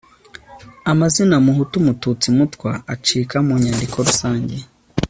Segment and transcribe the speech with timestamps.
[0.91, 4.57] amazina muhutu, mututsi, mutwa acika mu nyandiko rusange